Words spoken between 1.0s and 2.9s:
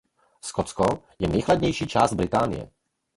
je nejchladnější část Británie.